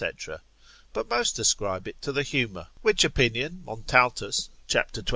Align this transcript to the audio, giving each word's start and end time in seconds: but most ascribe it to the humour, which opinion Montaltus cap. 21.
but 0.93 1.07
most 1.11 1.37
ascribe 1.37 1.87
it 1.87 2.01
to 2.01 2.11
the 2.11 2.23
humour, 2.23 2.65
which 2.81 3.03
opinion 3.03 3.61
Montaltus 3.67 4.49
cap. 4.67 4.91
21. 4.93 5.05